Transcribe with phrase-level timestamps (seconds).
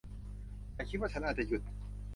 [0.75, 1.61] ฉันคิดว่าฉันอาจจะหยุด